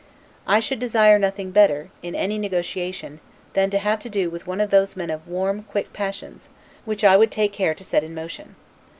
I 0.47 0.61
should 0.61 0.79
desire 0.79 1.19
nothing 1.19 1.51
better, 1.51 1.91
in 2.01 2.15
any 2.15 2.39
negotiation, 2.39 3.19
than 3.53 3.69
to 3.69 3.77
have 3.77 3.99
to 3.99 4.09
do 4.09 4.31
with 4.31 4.47
one 4.47 4.59
of 4.59 4.71
those 4.71 4.95
men 4.95 5.11
of 5.11 5.27
warm, 5.27 5.61
quick 5.69 5.93
passions; 5.93 6.49
which 6.85 7.03
I 7.03 7.15
would 7.15 7.29
take 7.29 7.53
care 7.53 7.75
to 7.75 7.83
set 7.83 8.03
in 8.03 8.15
motion. 8.15 8.55